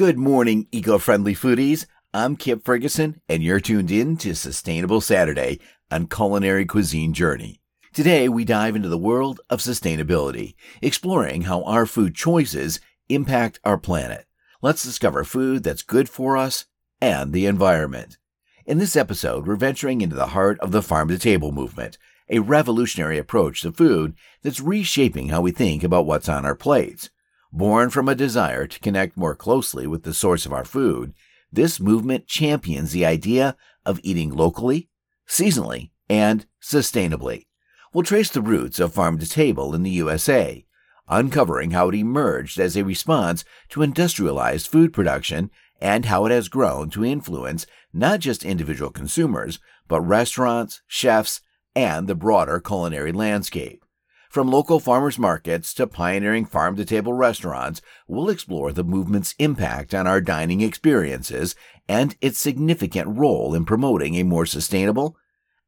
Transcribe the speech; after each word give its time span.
Good 0.00 0.16
morning, 0.16 0.66
eco 0.72 0.96
friendly 0.96 1.34
foodies. 1.34 1.84
I'm 2.14 2.34
Kip 2.34 2.64
Ferguson, 2.64 3.20
and 3.28 3.42
you're 3.42 3.60
tuned 3.60 3.90
in 3.90 4.16
to 4.16 4.34
Sustainable 4.34 5.02
Saturday 5.02 5.60
on 5.90 6.06
Culinary 6.06 6.64
Cuisine 6.64 7.12
Journey. 7.12 7.60
Today, 7.92 8.26
we 8.26 8.46
dive 8.46 8.74
into 8.74 8.88
the 8.88 8.96
world 8.96 9.42
of 9.50 9.60
sustainability, 9.60 10.54
exploring 10.80 11.42
how 11.42 11.64
our 11.64 11.84
food 11.84 12.14
choices 12.14 12.80
impact 13.10 13.60
our 13.62 13.76
planet. 13.76 14.24
Let's 14.62 14.82
discover 14.82 15.22
food 15.22 15.64
that's 15.64 15.82
good 15.82 16.08
for 16.08 16.38
us 16.38 16.64
and 17.02 17.34
the 17.34 17.44
environment. 17.44 18.16
In 18.64 18.78
this 18.78 18.96
episode, 18.96 19.46
we're 19.46 19.54
venturing 19.56 20.00
into 20.00 20.16
the 20.16 20.28
heart 20.28 20.58
of 20.60 20.72
the 20.72 20.80
farm 20.80 21.08
to 21.08 21.18
table 21.18 21.52
movement, 21.52 21.98
a 22.30 22.38
revolutionary 22.38 23.18
approach 23.18 23.60
to 23.60 23.70
food 23.70 24.14
that's 24.40 24.60
reshaping 24.60 25.28
how 25.28 25.42
we 25.42 25.50
think 25.50 25.84
about 25.84 26.06
what's 26.06 26.26
on 26.26 26.46
our 26.46 26.54
plates. 26.54 27.10
Born 27.52 27.90
from 27.90 28.08
a 28.08 28.14
desire 28.14 28.68
to 28.68 28.78
connect 28.78 29.16
more 29.16 29.34
closely 29.34 29.86
with 29.86 30.04
the 30.04 30.14
source 30.14 30.46
of 30.46 30.52
our 30.52 30.64
food, 30.64 31.14
this 31.52 31.80
movement 31.80 32.28
champions 32.28 32.92
the 32.92 33.04
idea 33.04 33.56
of 33.84 33.98
eating 34.04 34.30
locally, 34.30 34.88
seasonally, 35.28 35.90
and 36.08 36.46
sustainably. 36.62 37.46
We'll 37.92 38.04
trace 38.04 38.30
the 38.30 38.40
roots 38.40 38.78
of 38.78 38.94
farm 38.94 39.18
to 39.18 39.28
table 39.28 39.74
in 39.74 39.82
the 39.82 39.90
USA, 39.90 40.64
uncovering 41.08 41.72
how 41.72 41.88
it 41.88 41.96
emerged 41.96 42.60
as 42.60 42.76
a 42.76 42.84
response 42.84 43.44
to 43.70 43.82
industrialized 43.82 44.68
food 44.68 44.92
production 44.92 45.50
and 45.80 46.04
how 46.04 46.26
it 46.26 46.30
has 46.30 46.48
grown 46.48 46.88
to 46.90 47.04
influence 47.04 47.66
not 47.92 48.20
just 48.20 48.44
individual 48.44 48.92
consumers, 48.92 49.58
but 49.88 50.02
restaurants, 50.02 50.82
chefs, 50.86 51.40
and 51.74 52.06
the 52.06 52.14
broader 52.14 52.60
culinary 52.60 53.10
landscape. 53.10 53.84
From 54.30 54.48
local 54.48 54.78
farmers 54.78 55.18
markets 55.18 55.74
to 55.74 55.88
pioneering 55.88 56.44
farm 56.44 56.76
to 56.76 56.84
table 56.84 57.12
restaurants, 57.12 57.82
we'll 58.06 58.30
explore 58.30 58.70
the 58.70 58.84
movement's 58.84 59.34
impact 59.40 59.92
on 59.92 60.06
our 60.06 60.20
dining 60.20 60.60
experiences 60.60 61.56
and 61.88 62.14
its 62.20 62.38
significant 62.38 63.18
role 63.18 63.56
in 63.56 63.64
promoting 63.64 64.14
a 64.14 64.22
more 64.22 64.46
sustainable, 64.46 65.16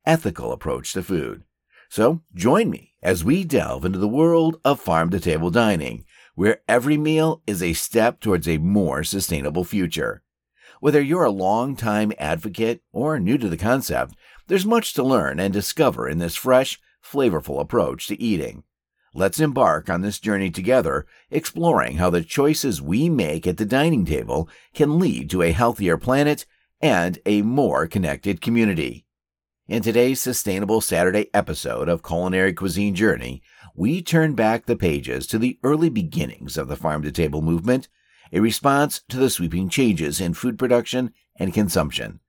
ethical 0.06 0.52
approach 0.52 0.92
to 0.92 1.02
food. 1.02 1.42
So 1.90 2.20
join 2.36 2.70
me 2.70 2.94
as 3.02 3.24
we 3.24 3.42
delve 3.42 3.84
into 3.84 3.98
the 3.98 4.06
world 4.06 4.60
of 4.64 4.78
farm 4.78 5.10
to 5.10 5.18
table 5.18 5.50
dining, 5.50 6.04
where 6.36 6.60
every 6.68 6.96
meal 6.96 7.42
is 7.48 7.64
a 7.64 7.72
step 7.72 8.20
towards 8.20 8.46
a 8.46 8.58
more 8.58 9.02
sustainable 9.02 9.64
future. 9.64 10.22
Whether 10.78 11.02
you're 11.02 11.24
a 11.24 11.32
long-time 11.32 12.12
advocate 12.16 12.82
or 12.92 13.18
new 13.18 13.38
to 13.38 13.48
the 13.48 13.56
concept, 13.56 14.14
there's 14.46 14.64
much 14.64 14.94
to 14.94 15.02
learn 15.02 15.40
and 15.40 15.52
discover 15.52 16.08
in 16.08 16.18
this 16.18 16.36
fresh, 16.36 16.78
flavorful 17.04 17.60
approach 17.60 18.06
to 18.06 18.20
eating. 18.20 18.64
Let's 19.14 19.40
embark 19.40 19.90
on 19.90 20.00
this 20.00 20.18
journey 20.18 20.50
together, 20.50 21.06
exploring 21.30 21.96
how 21.98 22.08
the 22.08 22.22
choices 22.22 22.80
we 22.80 23.10
make 23.10 23.46
at 23.46 23.58
the 23.58 23.66
dining 23.66 24.06
table 24.06 24.48
can 24.72 24.98
lead 24.98 25.28
to 25.30 25.42
a 25.42 25.52
healthier 25.52 25.98
planet 25.98 26.46
and 26.80 27.18
a 27.26 27.42
more 27.42 27.86
connected 27.86 28.40
community. 28.40 29.04
In 29.68 29.82
today's 29.82 30.20
Sustainable 30.20 30.80
Saturday 30.80 31.28
episode 31.32 31.88
of 31.88 32.02
Culinary 32.02 32.52
Cuisine 32.52 32.94
Journey, 32.94 33.42
we 33.74 34.02
turn 34.02 34.34
back 34.34 34.66
the 34.66 34.76
pages 34.76 35.26
to 35.28 35.38
the 35.38 35.58
early 35.62 35.88
beginnings 35.88 36.56
of 36.56 36.68
the 36.68 36.76
farm 36.76 37.02
to 37.02 37.12
table 37.12 37.42
movement, 37.42 37.88
a 38.32 38.40
response 38.40 39.02
to 39.08 39.18
the 39.18 39.30
sweeping 39.30 39.68
changes 39.68 40.20
in 40.20 40.34
food 40.34 40.58
production 40.58 41.12
and 41.36 41.54
consumption. 41.54 42.20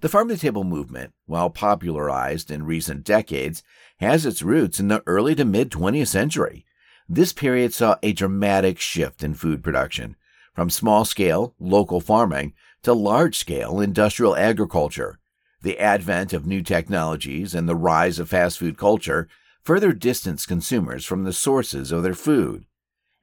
The 0.00 0.08
farm 0.08 0.28
to 0.28 0.36
table 0.36 0.64
movement, 0.64 1.12
while 1.26 1.50
popularized 1.50 2.50
in 2.50 2.64
recent 2.64 3.04
decades, 3.04 3.62
has 4.00 4.26
its 4.26 4.42
roots 4.42 4.78
in 4.78 4.88
the 4.88 5.02
early 5.06 5.34
to 5.34 5.44
mid 5.44 5.70
20th 5.70 6.08
century. 6.08 6.64
This 7.08 7.32
period 7.32 7.72
saw 7.72 7.96
a 8.02 8.12
dramatic 8.12 8.78
shift 8.78 9.22
in 9.22 9.34
food 9.34 9.64
production, 9.64 10.16
from 10.54 10.70
small 10.70 11.04
scale, 11.04 11.54
local 11.58 12.00
farming 12.00 12.52
to 12.82 12.92
large 12.92 13.38
scale 13.38 13.80
industrial 13.80 14.36
agriculture. 14.36 15.18
The 15.62 15.78
advent 15.78 16.32
of 16.32 16.46
new 16.46 16.62
technologies 16.62 17.54
and 17.54 17.68
the 17.68 17.74
rise 17.74 18.18
of 18.18 18.28
fast 18.28 18.58
food 18.58 18.76
culture 18.76 19.28
further 19.62 19.92
distanced 19.92 20.46
consumers 20.46 21.04
from 21.04 21.24
the 21.24 21.32
sources 21.32 21.90
of 21.90 22.02
their 22.02 22.14
food. 22.14 22.66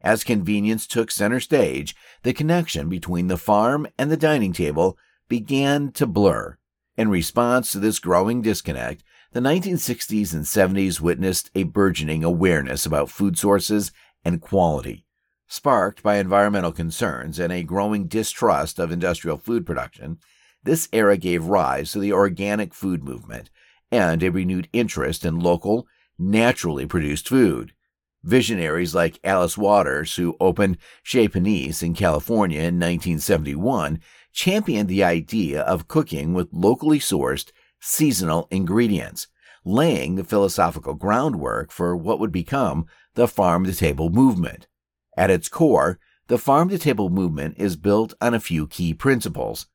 As 0.02 0.24
convenience 0.24 0.86
took 0.86 1.10
center 1.10 1.40
stage, 1.40 1.96
the 2.24 2.34
connection 2.34 2.90
between 2.90 3.28
the 3.28 3.38
farm 3.38 3.88
and 3.98 4.12
the 4.12 4.18
dining 4.18 4.54
table 4.54 4.98
began 5.28 5.92
to 5.94 6.06
blur. 6.06 6.58
In 6.98 7.10
response 7.10 7.74
to 7.74 7.80
this 7.80 8.00
growing 8.00 8.42
disconnect, 8.42 9.04
the 9.34 9.42
1960s 9.42 10.34
and 10.34 10.46
70s 10.46 11.02
witnessed 11.02 11.52
a 11.54 11.64
burgeoning 11.64 12.24
awareness 12.24 12.86
about 12.86 13.10
food 13.10 13.38
sources 13.38 13.92
and 14.24 14.40
quality. 14.40 15.06
Sparked 15.46 16.02
by 16.02 16.16
environmental 16.16 16.72
concerns 16.72 17.38
and 17.38 17.52
a 17.52 17.64
growing 17.64 18.08
distrust 18.08 18.80
of 18.80 18.92
industrial 18.92 19.36
food 19.36 19.66
production, 19.66 20.20
this 20.64 20.88
era 20.94 21.18
gave 21.18 21.46
rise 21.46 21.92
to 21.92 22.00
the 22.00 22.14
organic 22.14 22.74
food 22.74 23.04
movement 23.04 23.50
and 23.92 24.24
a 24.24 24.32
renewed 24.32 24.70
interest 24.72 25.26
in 25.26 25.38
local, 25.38 25.88
naturally 26.18 26.86
produced 26.86 27.28
food. 27.28 27.74
Visionaries 28.24 28.96
like 28.96 29.20
Alice 29.24 29.58
Waters, 29.58 30.16
who 30.16 30.38
opened 30.40 30.78
Chez 31.04 31.28
Panisse 31.28 31.84
in 31.84 31.94
California 31.94 32.60
in 32.60 32.80
1971, 32.80 34.00
championed 34.36 34.88
the 34.88 35.04
idea 35.04 35.62
of 35.62 35.88
cooking 35.88 36.34
with 36.34 36.50
locally 36.52 37.00
sourced, 37.00 37.52
seasonal 37.80 38.48
ingredients, 38.52 39.28
laying 39.64 40.16
the 40.16 40.24
philosophical 40.24 40.94
groundwork 40.94 41.72
for 41.72 41.96
what 41.96 42.20
would 42.20 42.32
become 42.32 42.86
the 43.16 43.28
farm 43.28 43.66
to 43.66 43.74
table 43.74 44.10
movement. 44.10 44.68
At 45.18 45.32
its 45.32 45.50
core, 45.50 46.00
the 46.28 46.38
farm 46.38 46.70
to 46.70 46.78
table 46.78 47.10
movement 47.10 47.56
is 47.58 47.76
built 47.76 48.14
on 48.22 48.34
a 48.34 48.40
few 48.40 48.68
key 48.68 48.94
principles. 48.94 49.68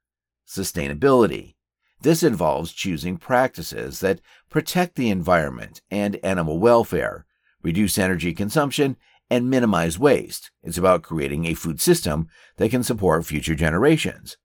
Sustainability. 0.46 1.54
This 2.02 2.22
involves 2.22 2.72
choosing 2.72 3.16
practices 3.16 4.00
that 4.00 4.20
protect 4.48 4.94
the 4.94 5.10
environment 5.10 5.80
and 5.90 6.16
animal 6.22 6.58
welfare 6.58 7.26
reduce 7.62 7.98
energy 7.98 8.32
consumption, 8.32 8.96
and 9.28 9.48
minimize 9.48 9.98
waste. 9.98 10.50
It's 10.62 10.78
about 10.78 11.02
creating 11.02 11.44
a 11.44 11.54
food 11.54 11.80
system 11.80 12.28
that 12.56 12.70
can 12.70 12.82
support 12.82 13.26
future 13.26 13.54
generations. 13.54 14.36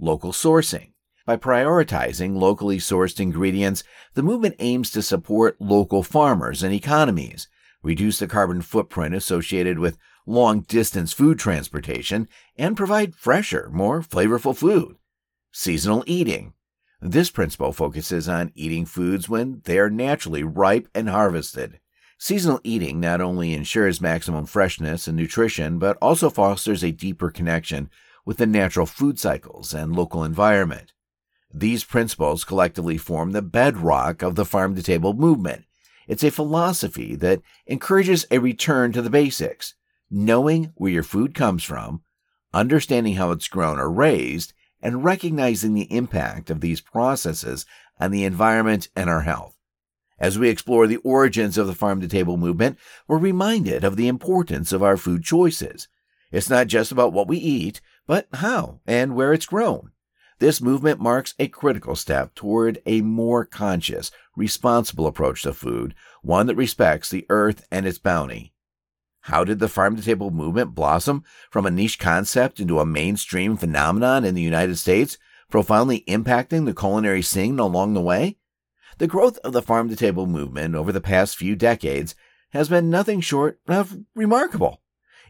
Local 0.00 0.32
sourcing. 0.32 0.92
By 1.24 1.36
prioritizing 1.36 2.36
locally 2.36 2.78
sourced 2.78 3.20
ingredients, 3.20 3.84
the 4.14 4.22
movement 4.22 4.56
aims 4.58 4.90
to 4.90 5.02
support 5.02 5.60
local 5.60 6.02
farmers 6.02 6.62
and 6.62 6.74
economies, 6.74 7.48
reduce 7.82 8.18
the 8.18 8.26
carbon 8.26 8.60
footprint 8.60 9.14
associated 9.14 9.78
with 9.78 9.98
long 10.26 10.60
distance 10.62 11.12
food 11.12 11.38
transportation, 11.38 12.28
and 12.56 12.76
provide 12.76 13.14
fresher, 13.14 13.70
more 13.72 14.00
flavorful 14.00 14.56
food. 14.56 14.96
Seasonal 15.52 16.02
eating. 16.06 16.54
This 17.00 17.30
principle 17.30 17.72
focuses 17.72 18.28
on 18.28 18.52
eating 18.54 18.86
foods 18.86 19.28
when 19.28 19.60
they 19.64 19.78
are 19.78 19.90
naturally 19.90 20.44
ripe 20.44 20.88
and 20.94 21.08
harvested. 21.08 21.80
Seasonal 22.18 22.60
eating 22.62 23.00
not 23.00 23.20
only 23.20 23.52
ensures 23.52 24.00
maximum 24.00 24.46
freshness 24.46 25.08
and 25.08 25.16
nutrition, 25.16 25.80
but 25.80 25.98
also 26.00 26.30
fosters 26.30 26.84
a 26.84 26.92
deeper 26.92 27.30
connection 27.30 27.90
with 28.24 28.36
the 28.38 28.46
natural 28.46 28.86
food 28.86 29.18
cycles 29.18 29.74
and 29.74 29.94
local 29.94 30.24
environment. 30.24 30.92
These 31.52 31.84
principles 31.84 32.44
collectively 32.44 32.96
form 32.96 33.32
the 33.32 33.42
bedrock 33.42 34.22
of 34.22 34.36
the 34.36 34.44
farm 34.44 34.74
to 34.74 34.82
table 34.82 35.12
movement. 35.12 35.64
It's 36.08 36.24
a 36.24 36.30
philosophy 36.30 37.14
that 37.16 37.42
encourages 37.66 38.26
a 38.30 38.38
return 38.38 38.92
to 38.92 39.02
the 39.02 39.10
basics, 39.10 39.74
knowing 40.10 40.72
where 40.76 40.92
your 40.92 41.02
food 41.02 41.34
comes 41.34 41.62
from, 41.62 42.02
understanding 42.52 43.14
how 43.14 43.30
it's 43.30 43.48
grown 43.48 43.78
or 43.78 43.90
raised, 43.90 44.52
and 44.80 45.04
recognizing 45.04 45.74
the 45.74 45.92
impact 45.94 46.50
of 46.50 46.60
these 46.60 46.80
processes 46.80 47.64
on 48.00 48.10
the 48.10 48.24
environment 48.24 48.88
and 48.96 49.08
our 49.08 49.22
health. 49.22 49.56
As 50.18 50.38
we 50.38 50.48
explore 50.48 50.86
the 50.86 50.98
origins 50.98 51.58
of 51.58 51.66
the 51.66 51.74
farm 51.74 52.00
to 52.00 52.08
table 52.08 52.36
movement, 52.36 52.78
we're 53.06 53.18
reminded 53.18 53.84
of 53.84 53.96
the 53.96 54.08
importance 54.08 54.72
of 54.72 54.82
our 54.82 54.96
food 54.96 55.24
choices. 55.24 55.88
It's 56.30 56.50
not 56.50 56.66
just 56.66 56.92
about 56.92 57.12
what 57.12 57.28
we 57.28 57.38
eat, 57.38 57.80
but 58.06 58.28
how 58.34 58.80
and 58.86 59.14
where 59.14 59.32
it's 59.32 59.46
grown. 59.46 59.92
This 60.38 60.60
movement 60.60 60.98
marks 61.00 61.34
a 61.38 61.46
critical 61.46 61.94
step 61.94 62.34
toward 62.34 62.82
a 62.84 63.00
more 63.00 63.44
conscious, 63.44 64.10
responsible 64.36 65.06
approach 65.06 65.42
to 65.42 65.52
food, 65.52 65.94
one 66.20 66.46
that 66.46 66.56
respects 66.56 67.08
the 67.08 67.26
earth 67.28 67.64
and 67.70 67.86
its 67.86 67.98
bounty. 67.98 68.52
How 69.26 69.44
did 69.44 69.60
the 69.60 69.68
farm 69.68 69.94
to 69.94 70.02
table 70.02 70.32
movement 70.32 70.74
blossom 70.74 71.22
from 71.48 71.64
a 71.64 71.70
niche 71.70 72.00
concept 72.00 72.58
into 72.58 72.80
a 72.80 72.86
mainstream 72.86 73.56
phenomenon 73.56 74.24
in 74.24 74.34
the 74.34 74.42
United 74.42 74.78
States, 74.78 75.16
profoundly 75.48 76.02
impacting 76.08 76.64
the 76.64 76.74
culinary 76.74 77.22
scene 77.22 77.60
along 77.60 77.94
the 77.94 78.00
way? 78.00 78.38
The 78.98 79.06
growth 79.06 79.38
of 79.38 79.52
the 79.52 79.62
farm 79.62 79.88
to 79.90 79.96
table 79.96 80.26
movement 80.26 80.74
over 80.74 80.90
the 80.90 81.00
past 81.00 81.36
few 81.36 81.54
decades 81.54 82.16
has 82.50 82.68
been 82.68 82.90
nothing 82.90 83.20
short 83.20 83.60
of 83.68 83.96
remarkable. 84.16 84.81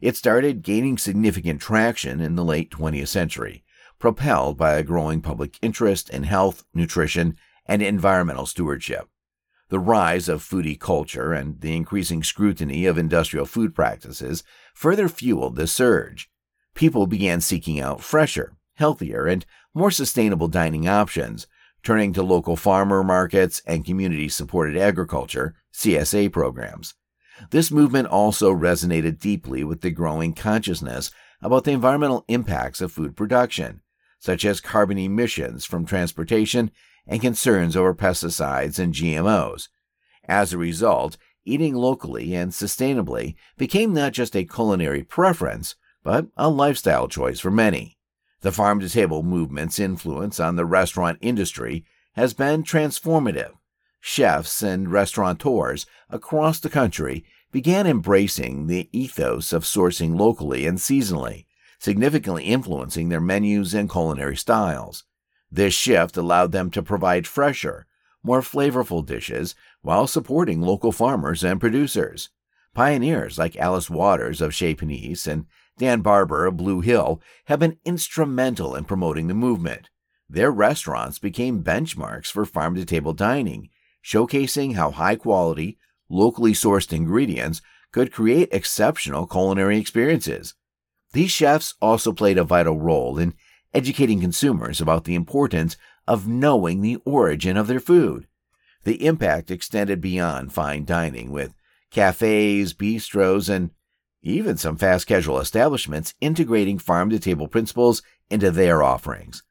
It 0.02 0.16
started 0.16 0.64
gaining 0.64 0.99
significant 0.99 1.60
traction 1.60 2.20
in 2.20 2.34
the 2.34 2.44
late 2.44 2.72
20th 2.72 3.06
century, 3.06 3.62
propelled 4.00 4.58
by 4.58 4.72
a 4.72 4.82
growing 4.82 5.20
public 5.20 5.56
interest 5.62 6.10
in 6.10 6.25
health, 6.25 6.64
nutrition, 6.75 7.37
and 7.66 7.81
environmental 7.81 8.46
stewardship. 8.46 9.08
The 9.69 9.78
rise 9.78 10.28
of 10.28 10.43
foodie 10.43 10.78
culture 10.78 11.32
and 11.32 11.60
the 11.60 11.76
increasing 11.76 12.25
scrutiny 12.25 12.84
of 12.84 12.99
industrial 12.99 13.46
food 13.46 13.76
practices 13.76 14.43
further 14.75 15.08
fueled 15.08 15.54
this 15.54 15.72
surge. 15.72 16.28
people 16.75 17.06
began 17.06 17.40
seeking 17.40 17.78
out 17.78 18.02
fresher, 18.02 18.56
healthier, 18.75 19.26
and 19.26 19.46
more 19.72 19.93
sustainable 19.93 20.48
dining 20.48 20.88
options, 20.88 21.46
turning 21.84 22.12
to 22.14 22.25
local 22.25 22.56
farmer 22.56 23.05
markets 23.05 23.62
and 23.66 23.84
community 23.84 24.28
supported 24.28 24.76
agriculture, 24.76 25.55
CSA 25.72 26.32
programs. 26.32 26.94
This 27.50 27.71
movement 27.71 28.09
also 28.09 28.53
resonated 28.53 29.19
deeply 29.19 29.65
with 29.65 29.81
the 29.81 29.91
growing 29.91 30.35
consciousness 30.35 31.11
about 31.41 31.65
the 31.65 31.73
environmental 31.73 32.25
impacts 32.29 32.81
of 32.81 32.93
food 32.93 33.17
production, 33.17 33.83
such 34.19 34.44
as 34.44 34.61
carbon 34.61 34.99
emissions 34.99 35.65
from 35.65 35.85
transportation 35.85 36.71
and 37.06 37.21
concerns 37.21 37.77
over 37.77 37.94
pesticides 37.94 38.79
and 38.79 38.94
GMOs. 38.94 39.69
As 40.25 40.53
a 40.53 40.59
result, 40.59 41.17
eating 41.44 41.75
locally 41.75 42.35
and 42.35 42.53
sustainably 42.53 43.35
became 43.59 43.93
not 43.93 44.12
just 44.12 44.37
a 44.37 44.44
culinary 44.44 45.03
preference, 45.03 45.75
but 46.05 46.29
a 46.37 46.49
lifestyle 46.49 47.09
choice 47.09 47.41
for 47.41 47.50
many. 47.50 47.99
The 48.43 48.53
farm 48.53 48.81
to 48.81 48.89
table 48.89 49.23
movement's 49.23 49.79
influence 49.79 50.41
on 50.41 50.56
the 50.56 50.65
restaurant 50.65 51.19
industry 51.21 51.85
has 52.15 52.35
been 52.35 52.62
transformative. 52.62 53.53
Chefs 54.04 54.62
and 54.64 54.90
restaurateurs 54.90 55.87
across 56.10 56.58
the 56.58 56.69
country 56.69 57.25
began 57.52 57.87
embracing 57.87 58.66
the 58.66 58.88
ethos 58.90 59.52
of 59.52 59.62
sourcing 59.62 60.19
locally 60.19 60.66
and 60.66 60.78
seasonally, 60.78 61.46
significantly 61.78 62.43
influencing 62.43 63.08
their 63.08 63.20
menus 63.20 63.75
and 63.75 63.88
culinary 63.88 64.37
styles. 64.37 65.04
This 65.52 65.72
shift 65.72 66.16
allowed 66.16 66.50
them 66.50 66.69
to 66.72 66.82
provide 66.82 67.28
fresher, 67.28 67.87
more 68.25 68.40
flavorful 68.40 69.06
dishes 69.06 69.54
while 69.82 70.08
supporting 70.08 70.60
local 70.60 70.90
farmers 70.90 71.44
and 71.44 71.60
producers. 71.60 72.31
Pioneers 72.75 73.38
like 73.38 73.56
Alice 73.56 73.88
Waters 73.88 74.40
of 74.40 74.52
Chez 74.52 74.75
Panisse 74.75 75.28
and 75.28 75.46
Dan 75.78 76.00
Barber 76.00 76.44
of 76.46 76.56
Blue 76.56 76.81
Hill 76.81 77.22
have 77.44 77.60
been 77.60 77.78
instrumental 77.84 78.75
in 78.75 78.84
promoting 78.84 79.28
the 79.28 79.34
movement. 79.34 79.90
Their 80.28 80.50
restaurants 80.50 81.20
became 81.20 81.62
benchmarks 81.62 82.32
for 82.32 82.44
farm 82.44 82.75
to 82.75 82.84
table 82.84 83.12
dining, 83.12 83.69
showcasing 84.04 84.75
how 84.75 84.90
high 84.90 85.16
quality, 85.16 85.78
locally 86.08 86.52
sourced 86.52 86.93
ingredients 86.93 87.62
could 87.93 88.12
create 88.12 88.49
exceptional 88.52 89.26
culinary 89.26 89.78
experiences. 89.78 90.54
These 91.12 91.31
chefs 91.31 91.75
also 91.81 92.12
played 92.12 92.38
a 92.38 92.44
vital 92.44 92.78
role 92.78 93.19
in 93.19 93.34
educating 93.75 94.20
consumers 94.20 94.81
about 94.81 95.04
the 95.04 95.14
importance 95.14 95.76
of 96.06 96.26
knowing 96.26 96.81
the 96.81 96.96
origin 97.04 97.56
of 97.56 97.66
their 97.66 97.81
food. 97.81 98.26
The 98.84 99.06
impact 99.06 99.50
extended 99.50 100.00
beyond 100.00 100.52
fine 100.52 100.84
dining, 100.84 101.31
with 101.31 101.55
cafes, 101.90 102.75
bistros, 102.75 103.48
and 103.48 103.70
even 104.22 104.56
some 104.56 104.76
fast 104.76 105.06
casual 105.06 105.38
establishments 105.38 106.14
integrating 106.20 106.78
farm 106.78 107.10
to 107.10 107.19
table 107.19 107.48
principles 107.48 108.02
into 108.31 108.50
their 108.50 108.82
offerings. 108.82 109.43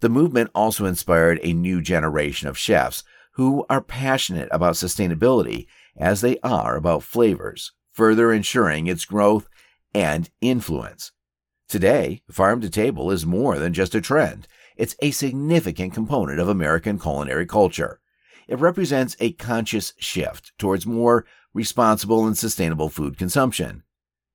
The 0.00 0.08
movement 0.08 0.50
also 0.54 0.86
inspired 0.86 1.40
a 1.42 1.52
new 1.52 1.82
generation 1.82 2.48
of 2.48 2.56
chefs 2.56 3.02
who 3.38 3.64
are 3.70 3.80
passionate 3.80 4.48
about 4.50 4.74
sustainability 4.74 5.68
as 5.96 6.20
they 6.20 6.38
are 6.42 6.76
about 6.76 7.04
flavors, 7.04 7.72
further 7.92 8.32
ensuring 8.32 8.88
its 8.88 9.04
growth 9.04 9.48
and 9.94 10.28
influence. 10.40 11.12
Today, 11.68 12.22
farm 12.28 12.60
to 12.60 12.68
table 12.68 13.12
is 13.12 13.24
more 13.24 13.56
than 13.60 13.72
just 13.72 13.94
a 13.94 14.00
trend. 14.00 14.48
It's 14.76 14.96
a 15.00 15.12
significant 15.12 15.94
component 15.94 16.40
of 16.40 16.48
American 16.48 16.98
culinary 16.98 17.46
culture. 17.46 18.00
It 18.48 18.58
represents 18.58 19.16
a 19.20 19.32
conscious 19.34 19.94
shift 19.98 20.50
towards 20.58 20.84
more 20.84 21.24
responsible 21.54 22.26
and 22.26 22.36
sustainable 22.36 22.88
food 22.88 23.16
consumption. 23.16 23.84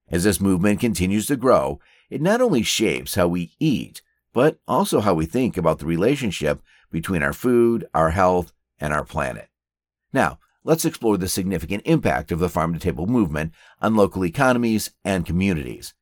As 0.10 0.24
this 0.24 0.40
movement 0.40 0.80
continues 0.80 1.26
to 1.28 1.36
grow, 1.36 1.82
it 2.10 2.22
not 2.22 2.40
only 2.40 2.64
shapes 2.64 3.16
how 3.16 3.28
we 3.28 3.52
eat, 3.60 4.02
but 4.32 4.60
also 4.66 5.02
how 5.02 5.14
we 5.14 5.26
think 5.26 5.58
about 5.58 5.80
the 5.80 5.86
relationship 5.86 6.62
between 6.90 7.22
our 7.22 7.34
food, 7.34 7.86
our 7.94 8.12
health, 8.12 8.54
and 8.84 8.94
our 8.94 9.06
planet. 9.06 9.48
Now, 10.12 10.40
let's 10.66 10.84
explore 10.84 11.18
the 11.18 11.30
significant 11.30 11.84
impact 11.86 12.34
of 12.34 12.40
the 12.40 12.50
farm 12.50 12.74
to 12.74 12.80
table 12.80 13.08
movement 13.08 13.54
on 13.82 13.96
local 13.96 14.26
economies 14.26 14.92
and 15.06 15.26
communities. 15.26 15.94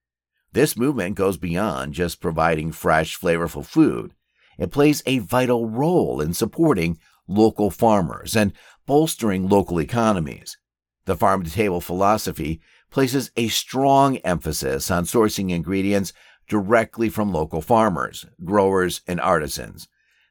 This 0.52 0.76
movement 0.76 1.16
goes 1.16 1.38
beyond 1.38 1.94
just 1.94 2.20
providing 2.20 2.72
fresh, 2.72 3.18
flavorful 3.18 3.64
food. 3.64 4.16
It 4.58 4.72
plays 4.72 5.04
a 5.06 5.20
vital 5.20 5.70
role 5.70 6.20
in 6.20 6.34
supporting 6.34 6.98
local 7.28 7.70
farmers 7.70 8.36
and 8.36 8.52
bolstering 8.88 9.48
local 9.48 9.80
economies. 9.80 10.58
The 11.06 11.16
farm 11.16 11.44
to 11.44 11.52
table 11.52 11.82
philosophy 11.82 12.62
places 12.90 13.32
a 13.38 13.48
strong 13.48 14.18
emphasis 14.18 14.90
on 14.90 15.06
sourcing 15.06 15.52
ingredients 15.52 16.14
directly 16.50 17.10
from 17.10 17.32
local 17.32 17.62
farmers, 17.62 18.26
growers, 18.44 19.02
and 19.08 19.22
artisans. 19.22 19.88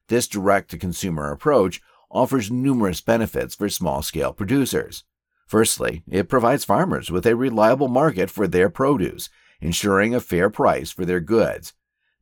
This 0.08 0.26
direct 0.26 0.72
to 0.72 0.78
consumer 0.78 1.30
approach 1.30 1.80
offers 2.10 2.50
numerous 2.50 3.00
benefits 3.00 3.54
for 3.54 3.68
small 3.68 4.02
scale 4.02 4.32
producers. 4.32 5.04
Firstly, 5.46 6.02
it 6.08 6.28
provides 6.28 6.64
farmers 6.64 7.10
with 7.10 7.26
a 7.26 7.36
reliable 7.36 7.88
market 7.88 8.30
for 8.30 8.46
their 8.46 8.70
produce, 8.70 9.28
ensuring 9.60 10.14
a 10.14 10.20
fair 10.20 10.48
price 10.48 10.90
for 10.90 11.04
their 11.04 11.20
goods. 11.20 11.72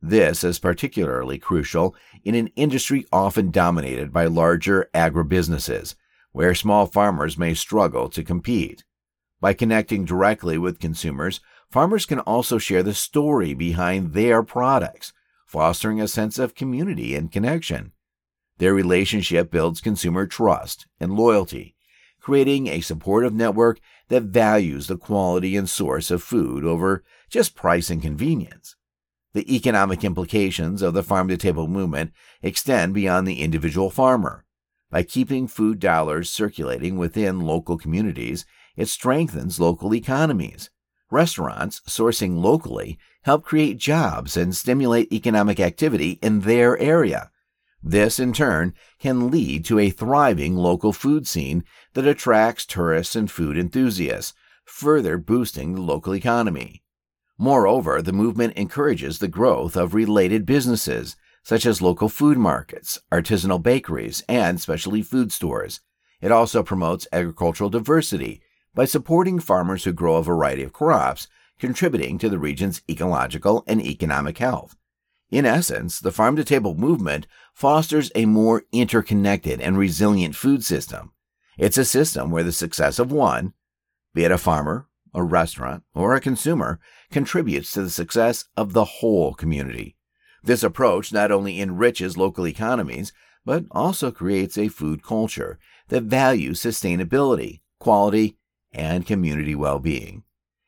This 0.01 0.43
is 0.43 0.59
particularly 0.59 1.37
crucial 1.37 1.95
in 2.23 2.33
an 2.33 2.47
industry 2.55 3.05
often 3.11 3.51
dominated 3.51 4.13
by 4.13 4.25
larger 4.25 4.89
agribusinesses, 4.93 5.95
where 6.31 6.55
small 6.55 6.85
farmers 6.85 7.37
may 7.37 7.53
struggle 7.53 8.09
to 8.09 8.23
compete. 8.23 8.83
By 9.41 9.53
connecting 9.53 10.05
directly 10.05 10.57
with 10.57 10.79
consumers, 10.79 11.39
farmers 11.69 12.05
can 12.05 12.19
also 12.19 12.57
share 12.57 12.83
the 12.83 12.93
story 12.93 13.53
behind 13.53 14.13
their 14.13 14.43
products, 14.43 15.13
fostering 15.45 15.99
a 15.99 16.07
sense 16.07 16.39
of 16.39 16.55
community 16.55 17.15
and 17.15 17.31
connection. 17.31 17.91
Their 18.59 18.73
relationship 18.73 19.51
builds 19.51 19.81
consumer 19.81 20.27
trust 20.27 20.85
and 20.99 21.13
loyalty, 21.13 21.75
creating 22.19 22.67
a 22.67 22.81
supportive 22.81 23.33
network 23.33 23.79
that 24.09 24.23
values 24.23 24.87
the 24.87 24.97
quality 24.97 25.55
and 25.55 25.67
source 25.67 26.11
of 26.11 26.21
food 26.21 26.65
over 26.65 27.03
just 27.29 27.55
price 27.55 27.89
and 27.89 28.01
convenience. 28.01 28.75
The 29.33 29.55
economic 29.55 30.03
implications 30.03 30.81
of 30.81 30.93
the 30.93 31.03
farm 31.03 31.29
to 31.29 31.37
table 31.37 31.67
movement 31.67 32.11
extend 32.41 32.93
beyond 32.93 33.25
the 33.25 33.41
individual 33.41 33.89
farmer. 33.89 34.45
By 34.91 35.03
keeping 35.03 35.47
food 35.47 35.79
dollars 35.79 36.29
circulating 36.29 36.97
within 36.97 37.39
local 37.39 37.77
communities, 37.77 38.45
it 38.75 38.89
strengthens 38.89 39.59
local 39.59 39.93
economies. 39.93 40.69
Restaurants 41.09 41.79
sourcing 41.87 42.41
locally 42.41 42.97
help 43.21 43.45
create 43.45 43.77
jobs 43.77 44.35
and 44.35 44.55
stimulate 44.55 45.13
economic 45.13 45.59
activity 45.59 46.19
in 46.21 46.41
their 46.41 46.77
area. 46.77 47.31
This, 47.81 48.19
in 48.19 48.33
turn, 48.33 48.73
can 48.99 49.31
lead 49.31 49.63
to 49.65 49.79
a 49.79 49.89
thriving 49.89 50.55
local 50.55 50.91
food 50.91 51.27
scene 51.27 51.63
that 51.93 52.07
attracts 52.07 52.65
tourists 52.65 53.15
and 53.15 53.31
food 53.31 53.57
enthusiasts, 53.57 54.33
further 54.65 55.17
boosting 55.17 55.73
the 55.73 55.81
local 55.81 56.13
economy. 56.13 56.83
Moreover, 57.37 58.01
the 58.01 58.11
movement 58.11 58.53
encourages 58.57 59.19
the 59.19 59.29
growth 59.29 59.77
of 59.77 59.93
related 59.93 60.45
businesses, 60.45 61.15
such 61.41 61.65
as 61.65 61.81
local 61.81 62.09
food 62.09 62.37
markets, 62.37 62.99
artisanal 63.11 63.63
bakeries, 63.63 64.23
and 64.27 64.59
specialty 64.59 65.01
food 65.01 65.31
stores. 65.31 65.79
It 66.21 66.33
also 66.33 66.63
promotes 66.63 67.07
agricultural 67.13 67.69
diversity 67.69 68.41
by 68.75 68.85
supporting 68.85 69.39
farmers 69.39 69.85
who 69.85 69.93
grow 69.93 70.17
a 70.17 70.23
variety 70.23 70.63
of 70.63 70.73
crops, 70.73 71.27
contributing 71.57 72.17
to 72.17 72.29
the 72.29 72.39
region's 72.39 72.81
ecological 72.89 73.63
and 73.67 73.81
economic 73.81 74.37
health. 74.37 74.75
In 75.31 75.45
essence, 75.45 75.99
the 75.99 76.11
farm 76.11 76.35
to 76.37 76.43
table 76.43 76.75
movement 76.75 77.27
fosters 77.53 78.11
a 78.15 78.25
more 78.25 78.63
interconnected 78.71 79.61
and 79.61 79.77
resilient 79.77 80.35
food 80.35 80.63
system. 80.63 81.11
It's 81.57 81.77
a 81.77 81.85
system 81.85 82.31
where 82.31 82.43
the 82.43 82.51
success 82.51 82.99
of 82.99 83.11
one, 83.11 83.53
be 84.13 84.23
it 84.23 84.31
a 84.31 84.37
farmer, 84.37 84.87
a 85.13 85.23
restaurant, 85.23 85.83
or 85.93 86.15
a 86.15 86.21
consumer, 86.21 86.79
contributes 87.11 87.71
to 87.73 87.83
the 87.83 87.89
success 87.89 88.45
of 88.57 88.73
the 88.73 88.85
whole 88.85 89.33
community. 89.33 89.95
This 90.43 90.63
approach 90.63 91.11
not 91.11 91.31
only 91.31 91.59
enriches 91.59 92.17
local 92.17 92.47
economies, 92.47 93.11
but 93.45 93.65
also 93.71 94.11
creates 94.11 94.57
a 94.57 94.67
food 94.67 95.03
culture 95.03 95.59
that 95.89 96.03
values 96.03 96.59
sustainability, 96.59 97.61
quality, 97.79 98.37
and 98.71 99.05
community 99.05 99.55
well 99.55 99.79
being. 99.79 100.23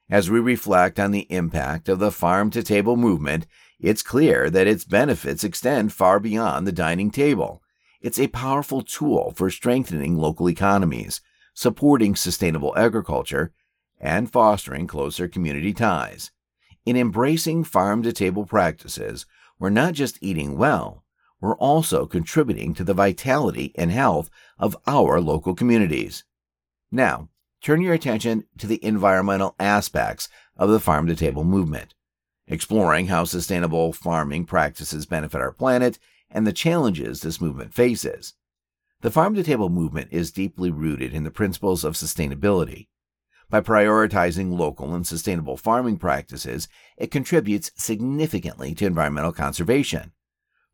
As 0.10 0.30
we 0.30 0.40
reflect 0.40 1.00
on 1.00 1.12
the 1.12 1.28
impact 1.30 1.88
of 1.88 2.00
the 2.00 2.12
farm 2.12 2.50
to 2.52 2.64
table 2.64 2.98
movement, 2.98 3.48
it's 3.82 4.04
clear 4.04 4.50
that 4.50 4.68
its 4.68 4.86
benefits 4.86 5.44
extend 5.44 5.92
far 5.92 6.20
beyond 6.20 6.68
the 6.68 6.72
dining 6.72 7.10
table. 7.10 7.64
It's 8.00 8.20
a 8.20 8.28
powerful 8.28 8.82
tool 8.82 9.34
for 9.36 9.50
strengthening 9.50 10.18
local 10.18 10.50
economies, 10.50 11.22
supporting 11.54 12.16
sustainable 12.16 12.78
agriculture, 12.78 13.54
and 14.00 14.32
fostering 14.32 14.88
closer 14.88 15.28
community 15.28 15.74
ties. 15.74 16.32
In 16.86 16.96
embracing 16.96 17.64
farm 17.64 18.04
to 18.04 18.14
table 18.14 18.46
practices, 18.46 19.26
we're 19.60 19.70
not 19.70 19.94
just 19.94 20.18
eating 20.22 20.58
well, 20.58 21.04
we're 21.40 21.56
also 21.56 22.06
contributing 22.06 22.76
to 22.76 22.84
the 22.84 22.94
vitality 22.94 23.74
and 23.76 23.92
health 23.92 24.30
of 24.60 24.78
our 24.86 25.20
local 25.20 25.56
communities. 25.56 26.24
Now, 26.92 27.30
turn 27.62 27.82
your 27.82 27.96
attention 27.96 28.46
to 28.60 28.68
the 28.68 28.84
environmental 28.84 29.56
aspects 29.60 30.30
of 30.56 30.70
the 30.70 30.80
farm 30.80 31.08
to 31.08 31.16
table 31.16 31.44
movement. 31.44 31.96
Exploring 32.52 33.08
how 33.08 33.24
sustainable 33.24 33.94
farming 33.94 34.44
practices 34.44 35.06
benefit 35.06 35.40
our 35.40 35.54
planet 35.54 35.98
and 36.30 36.46
the 36.46 36.52
challenges 36.52 37.22
this 37.22 37.40
movement 37.40 37.74
faces. 37.74 38.34
The 39.00 39.10
farm 39.10 39.34
to 39.36 39.44
table 39.44 39.70
movement 39.70 40.10
is 40.12 40.32
deeply 40.32 40.70
rooted 40.70 41.14
in 41.14 41.24
the 41.24 41.32
principles 41.32 41.86
of 41.86 41.94
sustainability. 41.94 42.90
By 43.50 43.62
prioritizing 43.62 44.58
local 44.58 44.94
and 44.94 45.08
sustainable 45.08 45.56
farming 45.56 45.98
practices, 45.98 46.68
it 46.98 47.10
contributes 47.10 47.72
significantly 47.76 48.76
to 48.76 48.86
environmental 48.86 49.32
conservation. 49.32 50.12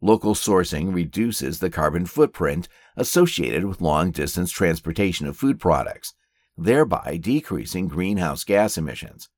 Local 0.02 0.34
sourcing 0.34 0.94
reduces 0.94 1.60
the 1.60 1.70
carbon 1.70 2.08
footprint 2.08 2.68
associated 2.96 3.66
with 3.66 3.82
long 3.82 4.10
distance 4.10 4.52
transportation 4.52 5.28
of 5.28 5.38
food 5.38 5.60
products, 5.60 6.16
thereby 6.58 7.18
decreasing 7.22 7.88
greenhouse 7.88 8.44
gas 8.44 8.80
emissions. 8.80 9.30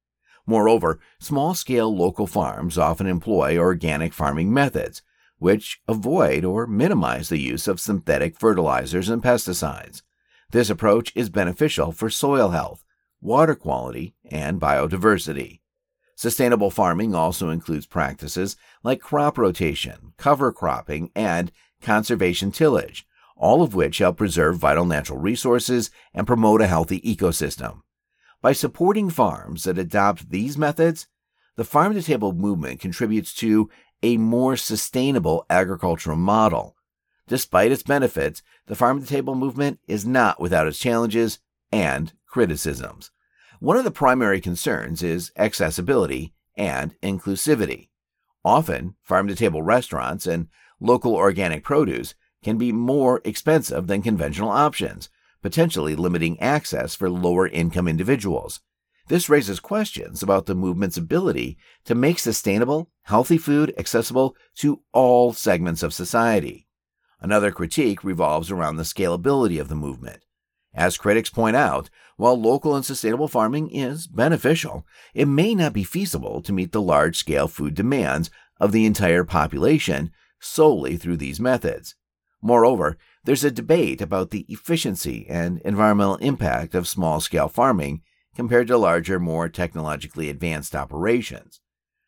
Moreover, 0.49 0.99
small 1.19 1.53
scale 1.53 1.95
local 1.95 2.25
farms 2.25 2.75
often 2.75 3.05
employ 3.05 3.55
organic 3.55 4.13
farming 4.13 4.51
methods, 4.51 5.03
which 5.37 5.79
avoid 5.87 6.43
or 6.43 6.65
minimize 6.65 7.29
the 7.29 7.37
use 7.37 7.67
of 7.67 7.79
synthetic 7.79 8.35
fertilizers 8.35 9.09
and 9.09 9.21
pesticides. 9.21 10.01
This 10.49 10.71
approach 10.71 11.11
is 11.13 11.29
beneficial 11.29 11.91
for 11.91 12.09
soil 12.09 12.49
health, 12.49 12.83
water 13.21 13.53
quality, 13.53 14.15
and 14.25 14.59
biodiversity. 14.59 15.59
Sustainable 16.15 16.71
farming 16.71 17.13
also 17.13 17.51
includes 17.51 17.85
practices 17.85 18.55
like 18.81 18.99
crop 19.01 19.37
rotation, 19.37 20.13
cover 20.17 20.51
cropping, 20.51 21.11
and 21.15 21.51
conservation 21.79 22.51
tillage, 22.51 23.05
all 23.37 23.61
of 23.61 23.75
which 23.75 23.99
help 23.99 24.17
preserve 24.17 24.57
vital 24.57 24.85
natural 24.85 25.19
resources 25.19 25.91
and 26.11 26.25
promote 26.25 26.59
a 26.59 26.65
healthy 26.65 26.99
ecosystem. 27.01 27.81
By 28.41 28.53
supporting 28.53 29.09
farms 29.09 29.63
that 29.63 29.77
adopt 29.77 30.29
these 30.29 30.57
methods, 30.57 31.07
the 31.57 31.65
farm 31.65 31.93
to 31.93 32.01
table 32.01 32.31
movement 32.31 32.79
contributes 32.79 33.33
to 33.35 33.69
a 34.01 34.15
more 34.15 34.55
sustainable 34.55 35.45
agricultural 35.49 36.15
model. 36.15 36.77
Despite 37.27 37.71
its 37.71 37.83
benefits, 37.83 38.41
the 38.67 38.75
farm 38.75 39.01
to 39.01 39.07
table 39.07 39.35
movement 39.35 39.79
is 39.87 40.05
not 40.05 40.39
without 40.39 40.67
its 40.67 40.79
challenges 40.79 41.39
and 41.71 42.13
criticisms. 42.27 43.11
One 43.59 43.75
of 43.75 43.83
the 43.83 43.91
primary 43.91 44.39
concerns 44.39 45.03
is 45.03 45.33
accessibility 45.35 46.33
and 46.55 46.95
inclusivity. 47.01 47.89
Often, 48.45 48.95
farm 49.03 49.27
to 49.27 49.35
table 49.35 49.61
restaurants 49.61 50.25
and 50.25 50.47
local 50.79 51.13
organic 51.13 51.65
produce 51.65 52.15
can 52.41 52.57
be 52.57 52.71
more 52.71 53.21
expensive 53.25 53.87
than 53.87 54.01
conventional 54.01 54.49
options, 54.49 55.09
potentially 55.41 55.95
limiting 55.95 56.39
access 56.39 56.95
for 56.95 57.09
lower 57.09 57.47
income 57.47 57.87
individuals. 57.87 58.61
This 59.07 59.29
raises 59.29 59.59
questions 59.59 60.21
about 60.21 60.45
the 60.45 60.53
movement's 60.53 60.97
ability 60.97 61.57
to 61.85 61.95
make 61.95 62.19
sustainable, 62.19 62.91
healthy 63.03 63.37
food 63.37 63.73
accessible 63.77 64.35
to 64.57 64.81
all 64.93 65.33
segments 65.33 65.81
of 65.81 65.93
society. 65.93 66.67
Another 67.19 67.51
critique 67.51 68.03
revolves 68.03 68.51
around 68.51 68.75
the 68.75 68.83
scalability 68.83 69.59
of 69.59 69.67
the 69.67 69.75
movement. 69.75 70.23
As 70.73 70.97
critics 70.97 71.31
point 71.31 71.55
out, 71.55 71.89
while 72.17 72.39
local 72.39 72.75
and 72.75 72.85
sustainable 72.85 73.27
farming 73.27 73.71
is 73.71 74.05
beneficial, 74.05 74.85
it 75.13 75.25
may 75.27 75.55
not 75.55 75.73
be 75.73 75.83
feasible 75.83 76.41
to 76.43 76.53
meet 76.53 76.71
the 76.71 76.81
large 76.81 77.17
scale 77.17 77.47
food 77.47 77.73
demands 77.73 78.29
of 78.59 78.71
the 78.71 78.85
entire 78.85 79.23
population 79.23 80.11
solely 80.39 80.97
through 80.97 81.17
these 81.17 81.39
methods. 81.39 81.95
Moreover, 82.41 82.97
there's 83.25 83.43
a 83.43 83.51
debate 83.51 84.01
about 84.01 84.29
the 84.31 84.45
efficiency 84.49 85.25
and 85.29 85.59
environmental 85.61 86.15
impact 86.17 86.73
of 86.73 86.87
small 86.87 87.19
scale 87.19 87.47
farming 87.47 88.01
compared 88.35 88.67
to 88.67 88.77
larger, 88.77 89.19
more 89.19 89.49
technologically 89.49 90.29
advanced 90.29 90.75
operations. 90.75 91.59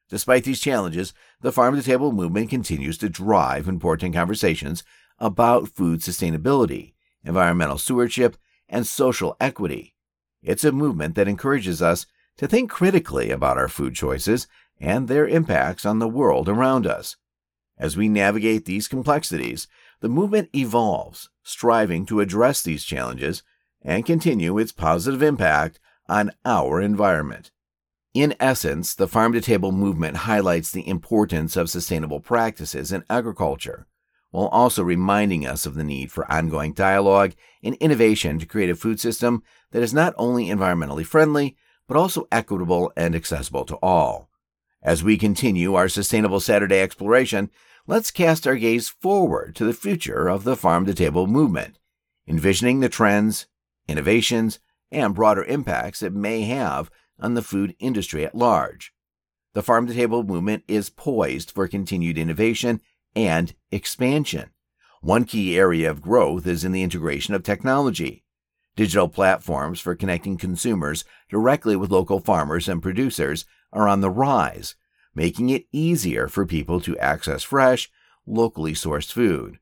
Despite 0.09 0.43
these 0.43 0.59
challenges, 0.59 1.13
the 1.41 1.51
farm 1.51 1.75
to 1.75 1.81
table 1.81 2.11
movement 2.11 2.49
continues 2.49 2.97
to 2.99 3.09
drive 3.09 3.67
important 3.67 4.13
conversations 4.13 4.83
about 5.19 5.69
food 5.69 5.99
sustainability, 5.99 6.93
environmental 7.23 7.77
stewardship, 7.77 8.37
and 8.67 8.87
social 8.87 9.35
equity. 9.39 9.95
It's 10.41 10.63
a 10.63 10.71
movement 10.71 11.15
that 11.15 11.27
encourages 11.27 11.81
us 11.81 12.05
to 12.37 12.47
think 12.47 12.71
critically 12.71 13.29
about 13.29 13.57
our 13.57 13.67
food 13.67 13.95
choices 13.95 14.47
and 14.79 15.07
their 15.07 15.27
impacts 15.27 15.85
on 15.85 15.99
the 15.99 16.07
world 16.07 16.49
around 16.49 16.87
us. 16.87 17.17
As 17.77 17.95
we 17.95 18.09
navigate 18.09 18.65
these 18.65 18.87
complexities, 18.87 19.67
the 20.01 20.09
movement 20.09 20.49
evolves, 20.55 21.29
striving 21.43 22.05
to 22.07 22.19
address 22.19 22.61
these 22.61 22.83
challenges 22.83 23.43
and 23.81 24.05
continue 24.05 24.57
its 24.57 24.71
positive 24.71 25.23
impact 25.23 25.79
on 26.09 26.31
our 26.45 26.81
environment. 26.81 27.51
In 28.13 28.35
essence, 28.39 28.93
the 28.93 29.07
farm 29.07 29.31
to 29.33 29.41
table 29.41 29.71
movement 29.71 30.17
highlights 30.17 30.71
the 30.71 30.87
importance 30.87 31.55
of 31.55 31.69
sustainable 31.69 32.19
practices 32.19 32.91
in 32.91 33.05
agriculture, 33.09 33.87
while 34.31 34.47
also 34.47 34.83
reminding 34.83 35.47
us 35.47 35.65
of 35.65 35.75
the 35.75 35.83
need 35.83 36.11
for 36.11 36.29
ongoing 36.29 36.73
dialogue 36.73 37.33
and 37.63 37.75
innovation 37.75 38.37
to 38.39 38.45
create 38.45 38.69
a 38.69 38.75
food 38.75 38.99
system 38.99 39.43
that 39.71 39.81
is 39.81 39.93
not 39.93 40.13
only 40.17 40.47
environmentally 40.47 41.05
friendly, 41.05 41.55
but 41.87 41.95
also 41.95 42.27
equitable 42.31 42.91
and 42.97 43.15
accessible 43.15 43.65
to 43.65 43.75
all. 43.77 44.29
As 44.83 45.03
we 45.03 45.17
continue 45.17 45.75
our 45.75 45.87
Sustainable 45.87 46.39
Saturday 46.39 46.81
exploration, 46.81 47.49
let's 47.87 48.11
cast 48.11 48.47
our 48.47 48.55
gaze 48.55 48.89
forward 48.89 49.55
to 49.55 49.65
the 49.65 49.73
future 49.73 50.27
of 50.27 50.43
the 50.43 50.55
farm 50.55 50.85
to 50.85 50.93
table 50.93 51.27
movement, 51.27 51.79
envisioning 52.27 52.79
the 52.79 52.89
trends, 52.89 53.47
innovations, 53.87 54.59
and 54.91 55.15
broader 55.15 55.43
impacts 55.43 56.03
it 56.03 56.13
may 56.13 56.41
have 56.43 56.91
on 57.19 57.33
the 57.33 57.41
food 57.41 57.75
industry 57.79 58.25
at 58.25 58.35
large. 58.35 58.93
The 59.53 59.63
farm 59.63 59.87
to 59.87 59.93
table 59.93 60.23
movement 60.23 60.63
is 60.67 60.89
poised 60.89 61.51
for 61.51 61.67
continued 61.67 62.17
innovation 62.17 62.81
and 63.15 63.53
expansion. 63.71 64.51
One 65.01 65.25
key 65.25 65.57
area 65.57 65.89
of 65.89 66.01
growth 66.01 66.47
is 66.47 66.63
in 66.63 66.71
the 66.71 66.83
integration 66.83 67.33
of 67.33 67.43
technology. 67.43 68.23
Digital 68.75 69.09
platforms 69.09 69.81
for 69.81 69.95
connecting 69.95 70.37
consumers 70.37 71.03
directly 71.29 71.75
with 71.75 71.91
local 71.91 72.19
farmers 72.19 72.69
and 72.69 72.81
producers 72.81 73.45
are 73.73 73.87
on 73.87 74.01
the 74.01 74.09
rise, 74.09 74.75
making 75.13 75.49
it 75.49 75.65
easier 75.71 76.27
for 76.27 76.45
people 76.45 76.79
to 76.81 76.97
access 76.97 77.43
fresh, 77.43 77.89
locally 78.25 78.73
sourced 78.73 79.11
food. 79.11 79.59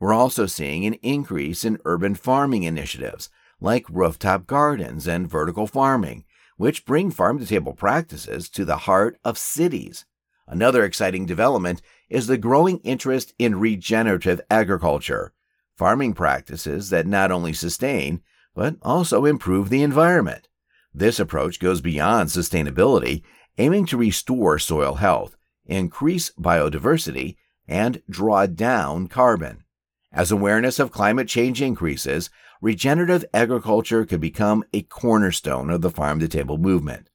We're 0.00 0.12
also 0.14 0.46
seeing 0.46 0.86
an 0.86 0.94
increase 0.94 1.64
in 1.64 1.80
urban 1.84 2.14
farming 2.14 2.62
initiatives 2.62 3.30
like 3.60 3.84
rooftop 3.88 4.46
gardens 4.46 5.08
and 5.08 5.28
vertical 5.28 5.66
farming, 5.66 6.24
which 6.56 6.86
bring 6.86 7.10
farm 7.10 7.38
to 7.38 7.46
table 7.46 7.72
practices 7.72 8.48
to 8.50 8.64
the 8.64 8.78
heart 8.78 9.18
of 9.24 9.38
cities. 9.38 10.04
Another 10.46 10.84
exciting 10.84 11.26
development 11.26 11.82
is 12.08 12.26
the 12.26 12.38
growing 12.38 12.78
interest 12.78 13.34
in 13.38 13.58
regenerative 13.58 14.40
agriculture, 14.50 15.32
farming 15.76 16.14
practices 16.14 16.90
that 16.90 17.06
not 17.06 17.30
only 17.30 17.52
sustain, 17.52 18.22
but 18.54 18.76
also 18.82 19.24
improve 19.24 19.68
the 19.68 19.82
environment. 19.82 20.48
This 20.94 21.20
approach 21.20 21.60
goes 21.60 21.80
beyond 21.80 22.30
sustainability, 22.30 23.22
aiming 23.58 23.84
to 23.86 23.96
restore 23.96 24.58
soil 24.58 24.94
health, 24.94 25.36
increase 25.66 26.30
biodiversity, 26.38 27.36
and 27.66 28.00
draw 28.08 28.46
down 28.46 29.08
carbon. 29.08 29.64
As 30.10 30.30
awareness 30.30 30.78
of 30.78 30.90
climate 30.90 31.28
change 31.28 31.60
increases, 31.60 32.30
regenerative 32.62 33.24
agriculture 33.34 34.06
could 34.06 34.20
become 34.20 34.64
a 34.72 34.82
cornerstone 34.82 35.68
of 35.68 35.82
the 35.82 35.90
farm 35.90 36.18
to 36.20 36.28
table 36.28 36.56
movement. 36.56 37.10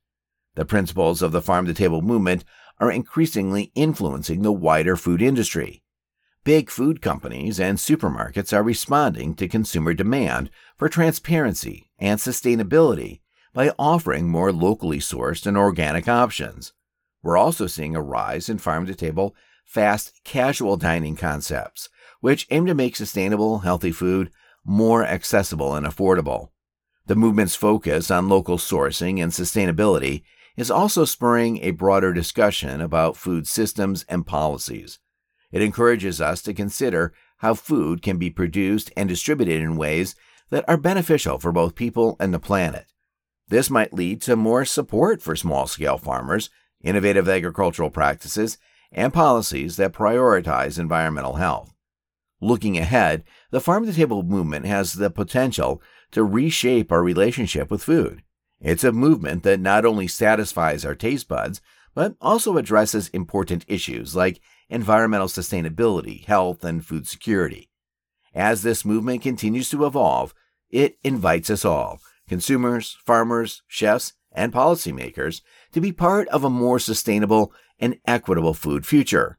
The 0.56 0.66
principles 0.66 1.22
of 1.24 1.32
the 1.32 1.42
farm 1.42 1.66
to 1.66 1.74
table 1.74 2.04
movement 2.04 2.44
are 2.80 2.92
increasingly 2.92 3.72
influencing 3.74 4.42
the 4.42 4.52
wider 4.52 4.96
food 4.96 5.22
industry. 5.22 5.82
Big 6.44 6.70
food 6.70 7.02
companies 7.02 7.60
and 7.60 7.78
supermarkets 7.78 8.54
are 8.54 8.64
responding 8.64 9.34
to 9.36 9.48
consumer 9.48 9.94
demand 9.94 10.50
for 10.78 10.90
transparency 10.90 11.90
and 11.98 12.20
sustainability 12.20 13.22
by 13.54 13.72
offering 13.78 14.28
more 14.28 14.52
locally 14.52 15.00
sourced 15.00 15.46
and 15.46 15.56
organic 15.56 16.08
options. 16.08 16.74
We're 17.22 17.38
also 17.38 17.68
seeing 17.68 17.96
a 17.96 18.02
rise 18.02 18.50
in 18.50 18.58
farm 18.58 18.86
to 18.88 18.96
table 18.96 19.36
fast 19.66 20.22
casual 20.24 20.76
dining 20.76 21.16
concepts, 21.16 21.90
which 22.20 22.48
aim 22.50 22.66
to 22.66 22.74
make 22.74 22.96
sustainable, 22.96 23.60
healthy 23.60 23.92
food 23.92 24.32
more 24.66 25.06
accessible 25.06 25.76
and 25.76 25.86
affordable. 25.86 26.50
The 27.06 27.16
movement's 27.16 27.56
focus 27.56 28.10
on 28.10 28.30
local 28.30 28.58
sourcing 28.58 29.22
and 29.22 29.32
sustainability 29.32 30.24
is 30.56 30.72
also 30.72 31.04
spurring 31.04 31.60
a 31.60 31.72
broader 31.72 32.14
discussion 32.14 32.80
about 32.80 33.18
food 33.18 33.48
systems 33.48 34.06
and 34.08 34.26
policies. 34.26 35.00
It 35.52 35.62
encourages 35.62 36.22
us 36.22 36.42
to 36.44 36.54
consider 36.54 37.14
how 37.38 37.56
food 37.56 38.02
can 38.02 38.18
be 38.18 38.30
produced 38.30 38.92
and 38.96 39.10
distributed 39.10 39.62
in 39.62 39.76
ways 39.76 40.16
that 40.50 40.64
are 40.68 40.78
beneficial 40.78 41.40
for 41.40 41.52
both 41.52 41.76
people 41.76 42.16
and 42.20 42.34
the 42.34 42.40
planet. 42.40 42.93
This 43.50 43.70
might 43.70 43.94
lead 43.94 44.22
to 44.24 44.36
more 44.36 44.66
support 44.66 45.22
for 45.22 45.36
small 45.36 45.68
scale 45.68 45.98
farmers, 45.98 46.50
innovative 46.82 47.28
agricultural 47.28 47.90
practices, 47.90 48.58
and 48.92 49.14
policies 49.14 49.78
that 49.78 49.94
prioritize 49.94 50.80
environmental 50.80 51.36
health. 51.36 51.74
Looking 52.42 52.78
ahead, 52.78 53.24
the 53.52 53.62
farm 53.62 53.86
to 53.86 53.94
table 53.94 54.24
movement 54.24 54.66
has 54.66 54.94
the 54.94 55.10
potential 55.10 55.82
to 56.12 56.24
reshape 56.24 56.92
our 56.92 57.02
relationship 57.02 57.72
with 57.72 57.84
food. 57.84 58.24
It's 58.60 58.84
a 58.84 58.92
movement 58.92 59.44
that 59.44 59.60
not 59.60 59.86
only 59.86 60.08
satisfies 60.08 60.86
our 60.86 60.96
taste 60.96 61.28
buds, 61.28 61.62
but 61.96 62.16
also 62.22 62.58
addresses 62.58 63.10
important 63.10 63.66
issues 63.68 64.16
like 64.16 64.42
environmental 64.70 65.28
sustainability, 65.28 66.26
health, 66.26 66.64
and 66.64 66.86
food 66.86 67.08
security. 67.08 67.70
As 68.34 68.64
this 68.64 68.84
movement 68.84 69.22
continues 69.22 69.70
to 69.70 69.86
evolve, 69.86 70.34
it 70.70 70.98
invites 71.04 71.50
us 71.50 71.64
all 71.64 72.00
consumers, 72.28 72.98
farmers, 73.06 73.62
chefs, 73.68 74.14
and 74.32 74.52
policymakers 74.52 75.42
to 75.72 75.82
be 75.82 75.92
part 75.92 76.28
of 76.30 76.44
a 76.44 76.50
more 76.50 76.80
sustainable 76.80 77.54
and 77.80 78.00
equitable 78.06 78.54
food 78.54 78.86
future. 78.86 79.38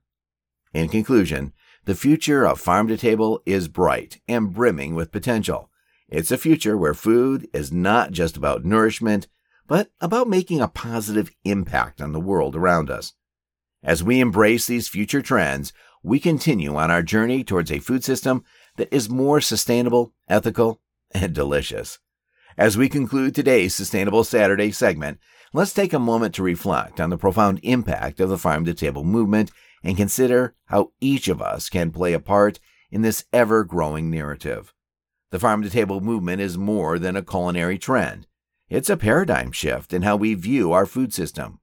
In 0.73 0.89
conclusion, 0.89 1.53
the 1.85 1.95
future 1.95 2.47
of 2.47 2.61
farm 2.61 2.89
to 2.89 2.97
table 2.97 3.43
is 3.45 3.69
bright 3.69 4.21
and 4.27 4.53
brimming 4.53 4.95
with 4.95 5.13
potential. 5.13 5.71
It's 6.09 6.31
a 6.31 6.39
future 6.39 6.77
where 6.77 6.95
food 6.95 7.49
is 7.53 7.73
not 7.73 8.13
just 8.13 8.37
about 8.37 8.65
nourishment, 8.65 9.29
but 9.67 9.91
about 10.01 10.29
making 10.29 10.61
a 10.61 10.69
positive 10.69 11.31
impact 11.45 12.01
on 12.01 12.13
the 12.13 12.21
world 12.21 12.55
around 12.55 12.91
us. 12.91 13.15
As 13.83 14.03
we 14.03 14.21
embrace 14.21 14.67
these 14.67 14.89
future 14.89 15.23
trends, 15.23 15.73
we 16.03 16.21
continue 16.21 16.77
on 16.77 16.91
our 16.91 17.03
journey 17.03 17.45
towards 17.45 17.73
a 17.73 17.79
food 17.79 18.05
system 18.05 18.45
that 18.77 18.93
is 18.93 19.09
more 19.09 19.41
sustainable, 19.41 20.13
ethical, 20.29 20.81
and 21.13 21.35
delicious. 21.35 21.99
As 22.57 22.77
we 22.77 22.89
conclude 22.89 23.35
today's 23.35 23.75
Sustainable 23.75 24.23
Saturday 24.23 24.71
segment, 24.71 25.19
let's 25.53 25.73
take 25.73 25.93
a 25.93 25.99
moment 25.99 26.37
to 26.37 26.43
reflect 26.45 27.01
on 27.01 27.11
the 27.11 27.19
profound 27.19 27.59
impact 27.65 28.21
of 28.21 28.29
the 28.29 28.39
farm 28.39 28.65
to 28.67 28.75
table 28.75 29.03
movement 29.03 29.51
and 29.83 29.97
consider 29.97 30.55
how 30.67 30.93
each 31.01 31.27
of 31.27 31.43
us 31.43 31.69
can 31.69 31.91
play 31.91 32.13
a 32.13 32.21
part 32.21 32.61
in 32.93 33.03
this 33.03 33.25
ever 33.33 33.65
growing 33.65 34.09
narrative. 34.09 34.73
The 35.33 35.41
farm 35.41 35.63
to 35.63 35.71
table 35.71 36.01
movement 36.01 36.41
is 36.41 36.57
more 36.57 36.97
than 36.97 37.17
a 37.17 37.25
culinary 37.25 37.77
trend. 37.77 38.29
It's 38.69 38.89
a 38.89 38.97
paradigm 38.97 39.51
shift 39.51 39.93
in 39.93 40.03
how 40.03 40.15
we 40.15 40.35
view 40.35 40.71
our 40.71 40.87
food 40.87 41.13
system. 41.13 41.59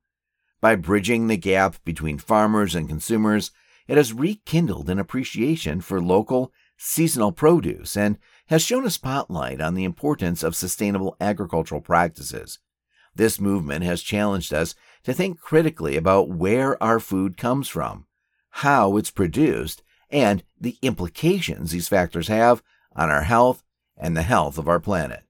By 0.60 0.75
bridging 0.75 1.27
the 1.27 1.38
gap 1.38 1.77
between 1.86 2.17
farmers 2.17 2.75
and 2.75 2.89
consumers, 2.89 3.51
it 3.88 3.95
has 3.95 4.12
rekindled 4.12 4.89
an 4.89 5.00
appreciation 5.00 5.79
for 5.79 6.01
local, 6.01 6.51
seasonal 6.83 7.31
produce 7.31 7.95
and 7.95 8.17
has 8.47 8.63
shown 8.63 8.85
a 8.85 8.89
spotlight 8.89 9.61
on 9.61 9.75
the 9.75 9.83
importance 9.83 10.41
of 10.41 10.55
sustainable 10.55 11.15
agricultural 11.21 11.79
practices. 11.79 12.57
This 13.15 13.39
movement 13.39 13.83
has 13.83 14.01
challenged 14.01 14.51
us 14.51 14.73
to 15.03 15.13
think 15.13 15.39
critically 15.39 15.95
about 15.95 16.29
where 16.29 16.81
our 16.81 17.00
food 17.00 17.38
comes 17.38 17.67
from, 17.67 18.07
how 18.50 18.97
it's 18.97 19.11
produced, 19.11 19.83
and 20.09 20.43
the 20.59 20.77
implications 20.81 21.71
these 21.71 21.88
factors 21.88 22.29
have 22.29 22.63
on 22.95 23.11
our 23.11 23.23
health 23.23 23.63
and 23.95 24.17
the 24.17 24.23
health 24.23 24.57
of 24.57 24.67
our 24.67 24.79
planet. 24.79 25.23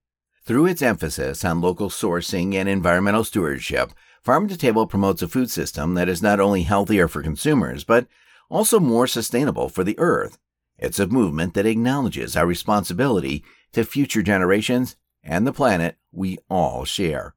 Through 0.44 0.68
its 0.68 0.82
emphasis 0.82 1.44
on 1.44 1.62
local 1.62 1.90
sourcing 1.90 2.56
and 2.56 2.70
environmental 2.70 3.26
stewardship, 3.26 3.92
Farm 4.24 4.48
to 4.48 4.58
Table 4.58 4.88
promotes 4.88 5.22
a 5.22 5.28
food 5.28 5.50
system 5.50 5.96
that 5.96 6.08
is 6.08 6.22
not 6.22 6.40
only 6.40 6.64
healthier 6.64 7.08
for 7.08 7.22
consumers, 7.22 7.84
but 7.84 8.08
also 8.50 8.80
more 8.80 9.06
sustainable 9.06 9.68
for 9.68 9.84
the 9.84 10.00
earth. 10.00 10.38
It's 10.82 11.00
a 11.00 11.06
movement 11.06 11.54
that 11.54 11.68
acknowledges 11.68 12.36
our 12.36 12.48
responsibility 12.48 13.46
to 13.74 13.86
future 13.86 14.24
generations 14.24 14.96
and 15.24 15.46
the 15.46 15.54
planet 15.54 15.98
we 16.12 16.40
all 16.50 16.86
share. 16.86 17.36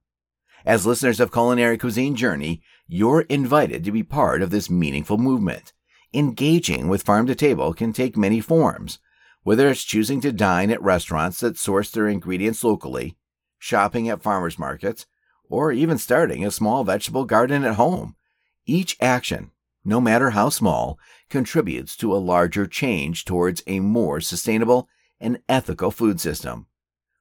As 0.65 0.87
listeners 0.87 1.21
of 1.21 1.31
Culinary 1.31 1.77
Cuisine 1.77 2.17
Journey, 2.17 2.63
you're 2.89 3.21
invited 3.23 3.85
to 3.85 3.93
be 3.93 4.03
part 4.03 4.41
of 4.41 4.49
this 4.49 4.71
meaningful 4.71 5.19
movement. 5.19 5.75
Engaging 6.15 6.89
with 6.89 7.03
Farm 7.03 7.27
to 7.27 7.35
Table 7.35 7.75
can 7.75 7.93
take 7.93 8.17
many 8.17 8.41
forms, 8.41 8.99
whether 9.43 9.69
it's 9.69 9.85
choosing 9.85 10.23
to 10.23 10.33
dine 10.33 10.71
at 10.71 10.83
restaurants 10.83 11.41
that 11.41 11.59
source 11.59 11.91
their 11.91 12.09
ingredients 12.09 12.65
locally, 12.65 13.15
shopping 13.59 14.09
at 14.09 14.23
farmers 14.23 14.59
markets, 14.59 15.05
or 15.51 15.71
even 15.71 15.99
starting 15.99 16.47
a 16.47 16.51
small 16.51 16.83
vegetable 16.83 17.27
garden 17.27 17.63
at 17.63 17.75
home. 17.75 18.17
Each 18.65 18.97
action, 19.03 19.51
no 19.85 20.01
matter 20.01 20.31
how 20.31 20.49
small, 20.49 20.99
contributes 21.29 21.97
to 21.97 22.15
a 22.15 22.17
larger 22.17 22.67
change 22.67 23.25
towards 23.25 23.63
a 23.67 23.81
more 23.81 24.21
sustainable 24.21 24.89
and 25.21 25.41
ethical 25.49 25.91
food 25.91 26.21
system. 26.21 26.67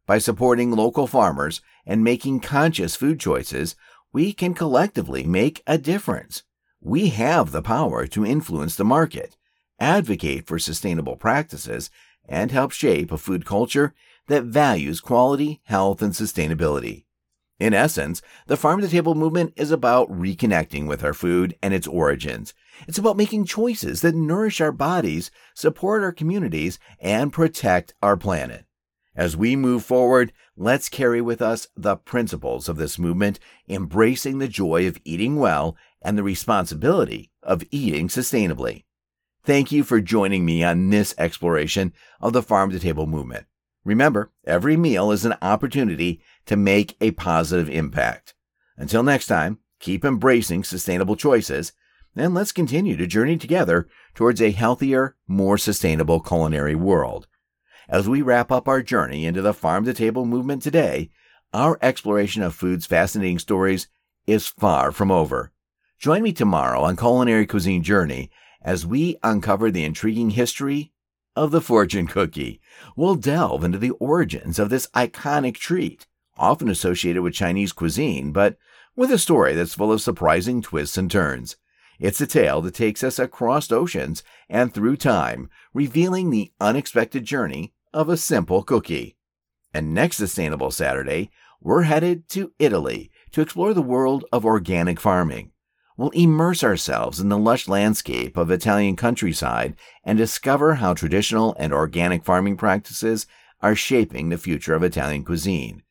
By 0.05 0.17
supporting 0.17 0.71
local 0.71 1.07
farmers 1.07 1.61
and 1.85 2.03
making 2.03 2.41
conscious 2.41 2.95
food 2.95 3.19
choices, 3.19 3.75
we 4.11 4.33
can 4.33 4.53
collectively 4.53 5.23
make 5.23 5.63
a 5.65 5.77
difference. 5.77 6.43
We 6.81 7.09
have 7.09 7.51
the 7.51 7.61
power 7.61 8.05
to 8.07 8.25
influence 8.25 8.75
the 8.75 8.83
market, 8.83 9.37
advocate 9.79 10.45
for 10.45 10.59
sustainable 10.59 11.15
practices, 11.15 11.89
and 12.27 12.51
help 12.51 12.71
shape 12.71 13.11
a 13.11 13.17
food 13.17 13.45
culture 13.45 13.93
that 14.27 14.43
values 14.43 15.01
quality, 15.01 15.61
health, 15.65 16.01
and 16.01 16.13
sustainability. 16.13 17.02
In 17.63 17.73
essence, 17.73 18.21
the 18.47 18.57
farm 18.57 18.81
to 18.81 18.89
table 18.89 19.15
movement 19.15 19.53
is 19.55 19.71
about 19.71 20.11
reconnecting 20.11 20.85
with 20.85 21.01
our 21.01 21.13
food 21.13 21.55
and 21.63 21.73
its 21.73 21.87
origins. 21.87 22.53
It's 22.89 22.97
about 22.97 23.15
making 23.15 23.45
choices 23.45 24.01
that 24.01 24.15
nourish 24.15 24.59
our 24.59 24.73
bodies, 24.73 25.31
support 25.53 26.03
our 26.03 26.11
communities, 26.11 26.77
and 26.99 27.31
protect 27.31 27.93
our 28.03 28.17
planet. 28.17 28.65
As 29.15 29.37
we 29.37 29.55
move 29.55 29.85
forward, 29.85 30.33
let's 30.57 30.89
carry 30.89 31.21
with 31.21 31.41
us 31.41 31.69
the 31.73 31.95
principles 31.95 32.67
of 32.67 32.75
this 32.75 32.99
movement, 32.99 33.39
embracing 33.69 34.39
the 34.39 34.49
joy 34.49 34.85
of 34.85 34.99
eating 35.05 35.37
well 35.37 35.77
and 36.01 36.17
the 36.17 36.23
responsibility 36.23 37.31
of 37.41 37.63
eating 37.71 38.09
sustainably. 38.09 38.83
Thank 39.45 39.71
you 39.71 39.85
for 39.85 40.01
joining 40.01 40.43
me 40.43 40.65
on 40.65 40.89
this 40.89 41.15
exploration 41.17 41.93
of 42.19 42.33
the 42.33 42.43
farm 42.43 42.71
to 42.71 42.79
table 42.79 43.07
movement. 43.07 43.45
Remember, 43.85 44.31
every 44.45 44.77
meal 44.77 45.11
is 45.11 45.25
an 45.25 45.35
opportunity 45.41 46.21
to 46.45 46.55
make 46.55 46.95
a 46.99 47.11
positive 47.11 47.69
impact. 47.69 48.33
Until 48.77 49.03
next 49.03 49.27
time, 49.27 49.59
keep 49.79 50.03
embracing 50.03 50.63
sustainable 50.63 51.15
choices, 51.15 51.73
and 52.15 52.33
let's 52.33 52.51
continue 52.51 52.95
to 52.97 53.07
journey 53.07 53.37
together 53.37 53.87
towards 54.13 54.41
a 54.41 54.51
healthier, 54.51 55.15
more 55.27 55.57
sustainable 55.57 56.19
culinary 56.19 56.75
world. 56.75 57.27
As 57.89 58.07
we 58.07 58.21
wrap 58.21 58.51
up 58.51 58.67
our 58.67 58.81
journey 58.81 59.25
into 59.25 59.41
the 59.41 59.53
farm 59.53 59.85
to 59.85 59.93
table 59.93 60.25
movement 60.25 60.61
today, 60.61 61.09
our 61.53 61.77
exploration 61.81 62.41
of 62.41 62.55
food's 62.55 62.85
fascinating 62.85 63.39
stories 63.39 63.87
is 64.25 64.47
far 64.47 64.91
from 64.91 65.11
over. 65.11 65.51
Join 65.99 66.23
me 66.23 66.33
tomorrow 66.33 66.81
on 66.81 66.95
Culinary 66.95 67.45
Cuisine 67.45 67.83
Journey 67.83 68.31
as 68.61 68.85
we 68.85 69.17
uncover 69.23 69.69
the 69.69 69.83
intriguing 69.83 70.31
history 70.31 70.91
of 71.35 71.51
the 71.51 71.61
fortune 71.61 72.07
cookie. 72.07 72.61
We'll 72.95 73.15
delve 73.15 73.63
into 73.63 73.77
the 73.77 73.91
origins 73.91 74.59
of 74.59 74.69
this 74.69 74.87
iconic 74.87 75.55
treat, 75.55 76.07
often 76.37 76.69
associated 76.69 77.21
with 77.21 77.33
Chinese 77.33 77.71
cuisine, 77.71 78.31
but 78.31 78.57
with 78.95 79.11
a 79.11 79.17
story 79.17 79.53
that's 79.53 79.73
full 79.73 79.91
of 79.91 80.01
surprising 80.01 80.61
twists 80.61 80.97
and 80.97 81.09
turns. 81.09 81.57
It's 81.99 82.21
a 82.21 82.27
tale 82.27 82.61
that 82.61 82.75
takes 82.75 83.03
us 83.03 83.19
across 83.19 83.71
oceans 83.71 84.23
and 84.49 84.73
through 84.73 84.97
time, 84.97 85.49
revealing 85.73 86.29
the 86.29 86.51
unexpected 86.59 87.25
journey 87.25 87.73
of 87.93 88.09
a 88.09 88.17
simple 88.17 88.63
cookie. 88.63 89.15
And 89.73 89.93
next 89.93 90.17
Sustainable 90.17 90.71
Saturday, 90.71 91.31
we're 91.61 91.83
headed 91.83 92.27
to 92.29 92.51
Italy 92.59 93.11
to 93.31 93.41
explore 93.41 93.73
the 93.73 93.81
world 93.81 94.25
of 94.31 94.45
organic 94.45 94.99
farming 94.99 95.53
we'll 95.97 96.09
immerse 96.09 96.63
ourselves 96.63 97.19
in 97.19 97.29
the 97.29 97.37
lush 97.37 97.67
landscape 97.67 98.37
of 98.37 98.49
Italian 98.49 98.95
countryside 98.95 99.75
and 100.03 100.17
discover 100.17 100.75
how 100.75 100.93
traditional 100.93 101.55
and 101.59 101.73
organic 101.73 102.23
farming 102.23 102.57
practices 102.57 103.27
are 103.61 103.75
shaping 103.75 104.29
the 104.29 104.37
future 104.37 104.73
of 104.73 104.83
Italian 104.83 105.23
cuisine. 105.23 105.82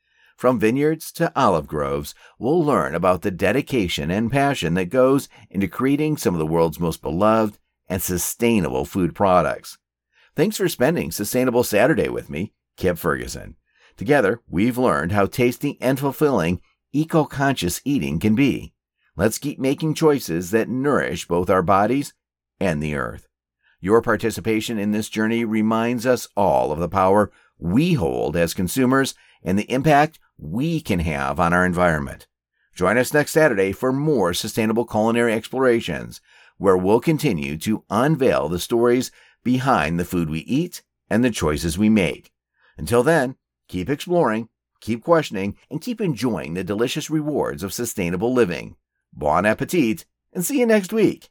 From 0.42 0.58
vineyards 0.58 1.12
to 1.12 1.30
olive 1.36 1.68
groves, 1.68 2.16
we'll 2.36 2.64
learn 2.64 2.96
about 2.96 3.22
the 3.22 3.30
dedication 3.30 4.10
and 4.10 4.28
passion 4.28 4.74
that 4.74 4.86
goes 4.86 5.28
into 5.48 5.68
creating 5.68 6.16
some 6.16 6.34
of 6.34 6.40
the 6.40 6.46
world's 6.48 6.80
most 6.80 7.00
beloved 7.00 7.60
and 7.88 8.02
sustainable 8.02 8.84
food 8.84 9.14
products. 9.14 9.78
Thanks 10.34 10.56
for 10.56 10.68
spending 10.68 11.12
Sustainable 11.12 11.62
Saturday 11.62 12.08
with 12.08 12.28
me, 12.28 12.54
Kip 12.76 12.98
Ferguson. 12.98 13.54
Together, 13.96 14.40
we've 14.50 14.76
learned 14.76 15.12
how 15.12 15.26
tasty 15.26 15.78
and 15.80 15.96
fulfilling 16.00 16.60
eco 16.92 17.24
conscious 17.24 17.80
eating 17.84 18.18
can 18.18 18.34
be. 18.34 18.74
Let's 19.14 19.38
keep 19.38 19.60
making 19.60 19.94
choices 19.94 20.50
that 20.50 20.68
nourish 20.68 21.28
both 21.28 21.50
our 21.50 21.62
bodies 21.62 22.14
and 22.58 22.82
the 22.82 22.96
earth. 22.96 23.28
Your 23.80 24.02
participation 24.02 24.76
in 24.76 24.90
this 24.90 25.08
journey 25.08 25.44
reminds 25.44 26.04
us 26.04 26.26
all 26.36 26.72
of 26.72 26.80
the 26.80 26.88
power 26.88 27.30
we 27.60 27.92
hold 27.92 28.34
as 28.36 28.54
consumers 28.54 29.14
and 29.44 29.56
the 29.56 29.70
impact 29.70 30.18
we 30.38 30.80
can 30.80 31.00
have 31.00 31.38
on 31.38 31.52
our 31.52 31.64
environment. 31.64 32.26
Join 32.74 32.96
us 32.96 33.12
next 33.12 33.32
Saturday 33.32 33.72
for 33.72 33.92
more 33.92 34.32
sustainable 34.32 34.86
culinary 34.86 35.32
explorations, 35.32 36.20
where 36.56 36.76
we'll 36.76 37.00
continue 37.00 37.58
to 37.58 37.84
unveil 37.90 38.48
the 38.48 38.58
stories 38.58 39.10
behind 39.44 39.98
the 39.98 40.04
food 40.04 40.30
we 40.30 40.40
eat 40.40 40.82
and 41.10 41.24
the 41.24 41.30
choices 41.30 41.76
we 41.76 41.88
make. 41.88 42.32
Until 42.78 43.02
then, 43.02 43.36
keep 43.68 43.90
exploring, 43.90 44.48
keep 44.80 45.02
questioning, 45.04 45.56
and 45.70 45.80
keep 45.80 46.00
enjoying 46.00 46.54
the 46.54 46.64
delicious 46.64 47.10
rewards 47.10 47.62
of 47.62 47.74
sustainable 47.74 48.32
living. 48.32 48.76
Bon 49.12 49.44
appetit, 49.44 50.06
and 50.32 50.44
see 50.44 50.60
you 50.60 50.66
next 50.66 50.92
week. 50.92 51.28